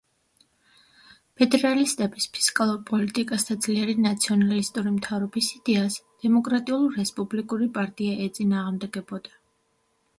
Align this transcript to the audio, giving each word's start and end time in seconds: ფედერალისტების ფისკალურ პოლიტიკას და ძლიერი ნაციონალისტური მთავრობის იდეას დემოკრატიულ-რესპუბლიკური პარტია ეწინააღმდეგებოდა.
ფედერალისტების 1.39 2.23
ფისკალურ 2.37 2.79
პოლიტიკას 2.87 3.45
და 3.49 3.57
ძლიერი 3.65 3.95
ნაციონალისტური 4.05 4.93
მთავრობის 4.95 5.49
იდეას 5.59 5.97
დემოკრატიულ-რესპუბლიკური 6.23 7.67
პარტია 7.77 8.17
ეწინააღმდეგებოდა. 8.29 9.37